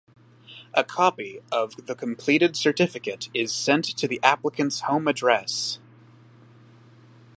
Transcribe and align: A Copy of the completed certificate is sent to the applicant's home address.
A 0.73 0.83
Copy 0.83 1.41
of 1.51 1.85
the 1.85 1.93
completed 1.93 2.55
certificate 2.55 3.29
is 3.35 3.53
sent 3.53 3.85
to 3.99 4.07
the 4.07 4.19
applicant's 4.23 4.79
home 4.79 5.07
address. 5.07 5.77